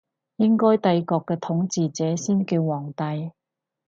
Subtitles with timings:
[0.37, 3.33] 應該帝國嘅統治者先叫皇帝